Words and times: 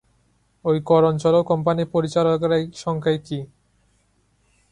ওই 0.65 0.77
কর 0.85 1.01
অঞ্চলেও 1.03 1.43
কোম্পানি 1.43 1.83
পরিচালকেরাই 1.93 2.63
সংখ্যায় 2.83 3.19
কি? 3.19 3.39